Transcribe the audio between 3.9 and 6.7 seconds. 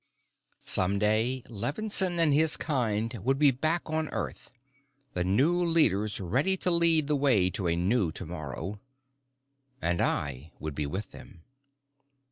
Earth, the new leaders ready